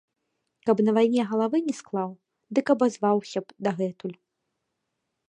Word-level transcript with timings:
Каб 0.69 0.77
на 0.85 0.91
вайне 0.97 1.25
галавы 1.33 1.57
не 1.67 1.75
склаў, 1.79 2.09
дык 2.59 2.65
абазваўся 2.77 3.39
б 3.45 3.69
дагэтуль. 3.69 4.17